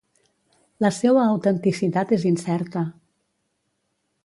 [0.85, 2.85] La seua autenticitat és incerta.